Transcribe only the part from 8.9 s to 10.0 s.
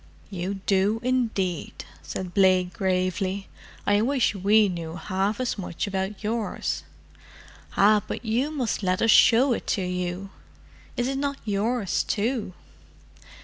us show it to